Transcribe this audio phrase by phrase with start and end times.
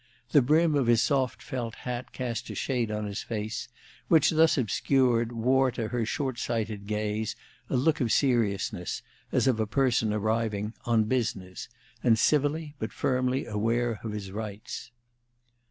[0.31, 3.67] The brim of his soft felt hat cast a shade on his face,
[4.07, 7.35] which, thus obscured, wore to her short sighted gaze
[7.69, 11.69] a look of seriousness, as of a person arriving "on business,"
[12.03, 14.89] and civilly but firmly aware of his rights.